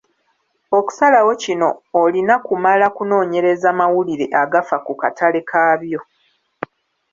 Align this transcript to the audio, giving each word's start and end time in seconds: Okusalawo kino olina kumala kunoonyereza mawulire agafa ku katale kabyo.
Okusalawo 0.77 1.31
kino 1.43 1.69
olina 2.03 2.35
kumala 2.45 2.85
kunoonyereza 2.95 3.69
mawulire 3.79 4.25
agafa 4.41 4.77
ku 4.85 4.93
katale 5.01 5.41
kabyo. 5.49 6.01